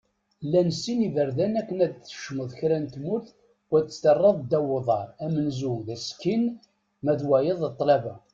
Llan 0.45 0.69
sin 0.81 0.99
iberdan 1.07 1.53
akken 1.61 1.83
ad 1.85 1.93
tkecmeḍ 1.93 2.49
kra 2.59 2.77
n 2.79 2.85
tmurt 2.93 3.27
u 3.71 3.73
ad 3.79 3.85
tt-terreḍ 3.87 4.35
ddaw 4.41 4.67
uḍar: 4.77 5.07
amenzu, 5.23 5.73
d 5.85 5.87
asekkin; 5.95 6.43
ma 7.03 7.13
d 7.19 7.21
wayeḍ, 7.27 7.59
d 7.63 7.65
ṭṭlaba. 7.73 8.15